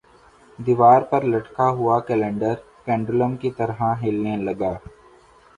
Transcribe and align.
دیوار 0.59 1.01
پر 1.09 1.21
لٹکا 1.31 1.67
ہوا 1.77 1.99
کیلنڈر 2.07 2.53
پنڈولم 2.85 3.35
کی 3.41 3.49
طرح 3.57 3.79
ہلنے 4.01 4.35
لگا 4.45 4.73